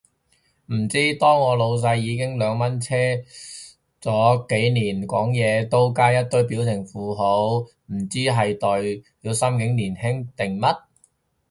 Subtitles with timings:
[0.73, 2.95] 唔知，當我老細已經兩蚊車
[4.01, 10.69] 咗幾年，講嘢都加一堆表情符號，唔知係代表心境年輕定咩